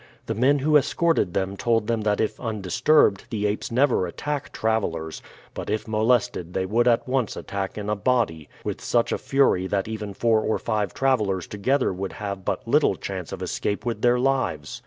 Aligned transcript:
The 0.25 0.33
men 0.33 0.57
who 0.57 0.77
escorted 0.77 1.35
them 1.35 1.55
told 1.55 1.85
them 1.85 2.01
that 2.01 2.19
if 2.19 2.39
undisturbed 2.39 3.25
the 3.29 3.45
apes 3.45 3.69
never 3.71 4.07
attack 4.07 4.51
travelers, 4.51 5.21
but 5.53 5.69
if 5.69 5.87
molested 5.87 6.55
they 6.55 6.65
would 6.65 6.87
at 6.87 7.07
once 7.07 7.37
attack 7.37 7.77
in 7.77 7.87
a 7.87 7.95
body 7.95 8.49
with 8.63 8.81
such 8.81 9.13
fury 9.13 9.67
that 9.67 9.87
even 9.87 10.15
four 10.15 10.41
or 10.41 10.57
five 10.57 10.95
travelers 10.95 11.45
together 11.45 11.93
would 11.93 12.13
have 12.13 12.43
but 12.43 12.67
little 12.67 12.95
chance 12.95 13.31
of 13.31 13.43
escape 13.43 13.85
with 13.85 14.01
their 14.01 14.17
lives. 14.17 14.79